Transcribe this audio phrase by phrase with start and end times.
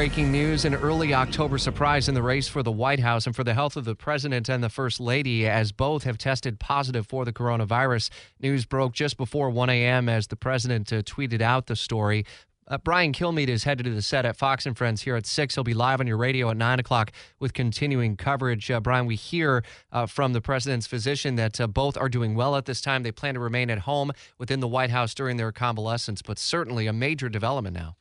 [0.00, 3.44] breaking news an early October surprise in the race for the White House and for
[3.44, 7.26] the health of the president and the first lady, as both have tested positive for
[7.26, 8.08] the coronavirus.
[8.40, 10.08] News broke just before 1 a.m.
[10.08, 12.24] as the president uh, tweeted out the story.
[12.66, 15.54] Uh, Brian Kilmeade is headed to the set at Fox and Friends here at 6.
[15.54, 18.70] He'll be live on your radio at 9 o'clock with continuing coverage.
[18.70, 19.62] Uh, Brian, we hear
[19.92, 23.02] uh, from the president's physician that uh, both are doing well at this time.
[23.02, 26.86] They plan to remain at home within the White House during their convalescence, but certainly
[26.86, 27.96] a major development now.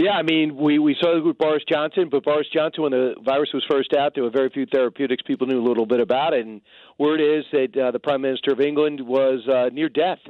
[0.00, 3.16] Yeah, I mean, we, we saw it with Boris Johnson, but Boris Johnson, when the
[3.24, 5.24] virus was first out, there were very few therapeutics.
[5.26, 6.46] People knew a little bit about it.
[6.46, 6.60] And
[6.98, 10.20] word is that uh, the Prime Minister of England was uh, near death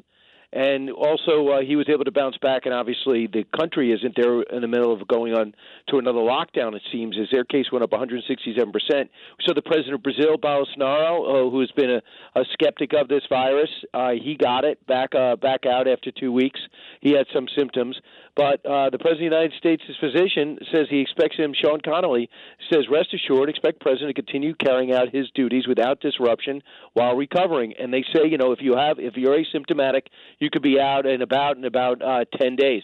[0.52, 2.64] and also uh, he was able to bounce back.
[2.64, 5.54] And obviously, the country isn't there in the middle of going on
[5.88, 6.74] to another lockdown.
[6.74, 9.10] It seems as their case went up 167 percent.
[9.46, 12.02] So the president of Brazil, Bolsonaro, uh, who has been a,
[12.38, 16.32] a skeptic of this virus, uh, he got it back uh, back out after two
[16.32, 16.60] weeks.
[17.00, 17.96] He had some symptoms,
[18.38, 21.52] but uh, the president of the United States' physician says he expects him.
[21.60, 22.30] Sean Connolly
[22.72, 27.74] says, rest assured, expect president to continue carrying out his duties without disruption while recovering.
[27.78, 30.02] And they say, you know, if you have if you're asymptomatic
[30.40, 32.82] you could be out and about in about uh, 10 days.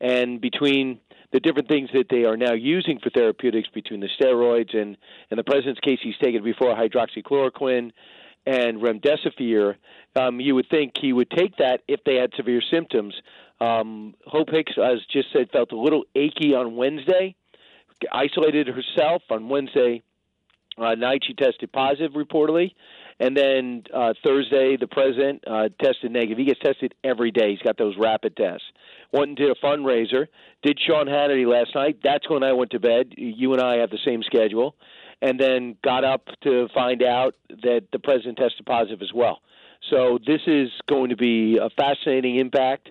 [0.00, 1.00] And between
[1.32, 4.96] the different things that they are now using for therapeutics, between the steroids and,
[5.30, 7.92] in the president's case, he's taken before hydroxychloroquine
[8.46, 9.74] and remdesivir,
[10.14, 13.14] um, you would think he would take that if they had severe symptoms.
[13.60, 17.34] Um, Hope Hicks, as just said, felt a little achy on Wednesday,
[18.12, 20.02] isolated herself on Wednesday
[20.78, 21.22] uh, night.
[21.26, 22.72] She tested positive, reportedly.
[23.18, 26.38] And then uh, Thursday, the president uh, tested negative.
[26.38, 27.50] He gets tested every day.
[27.50, 28.64] He's got those rapid tests.
[29.12, 30.26] Went and did a fundraiser.
[30.62, 31.98] Did Sean Hannity last night.
[32.04, 33.14] That's when I went to bed.
[33.16, 34.74] You and I have the same schedule.
[35.22, 39.40] And then got up to find out that the president tested positive as well.
[39.90, 42.90] So this is going to be a fascinating impact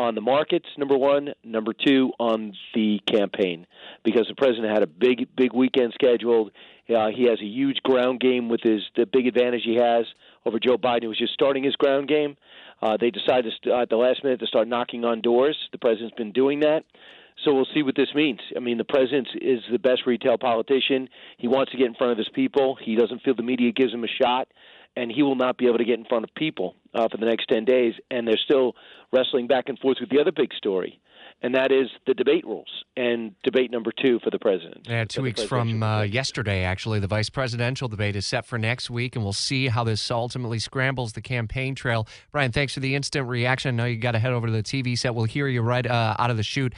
[0.00, 1.32] on the markets, number one.
[1.44, 3.66] Number two, on the campaign,
[4.04, 6.52] because the president had a big, big weekend scheduled.
[6.88, 10.06] Uh, he has a huge ground game with his the big advantage he has
[10.44, 12.36] over Joe Biden, who was just starting his ground game.
[12.82, 15.56] Uh, they decided to, uh, at the last minute to start knocking on doors.
[15.72, 16.84] The president's been doing that.
[17.44, 18.40] So we'll see what this means.
[18.54, 21.08] I mean, the president is the best retail politician.
[21.38, 22.76] He wants to get in front of his people.
[22.82, 24.48] He doesn't feel the media gives him a shot
[24.96, 27.26] and he will not be able to get in front of people uh, for the
[27.26, 27.94] next 10 days.
[28.10, 28.74] And they're still
[29.12, 31.00] wrestling back and forth with the other big story,
[31.42, 34.86] and that is the debate rules and debate number two for the president.
[34.88, 38.90] Yeah, two weeks from uh, yesterday, actually, the vice presidential debate is set for next
[38.90, 42.06] week, and we'll see how this ultimately scrambles the campaign trail.
[42.30, 43.74] Brian, thanks for the instant reaction.
[43.74, 45.14] I know you got to head over to the TV set.
[45.14, 46.74] We'll hear you right uh, out of the chute.